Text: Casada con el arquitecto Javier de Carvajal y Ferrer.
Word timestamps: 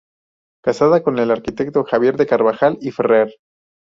Casada 0.63 1.03
con 1.03 1.19
el 1.19 1.29
arquitecto 1.29 1.83
Javier 1.83 2.17
de 2.17 2.25
Carvajal 2.25 2.79
y 2.81 2.89
Ferrer. 2.89 3.35